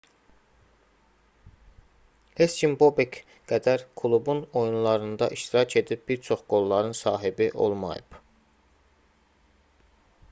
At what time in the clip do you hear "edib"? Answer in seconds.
5.83-6.03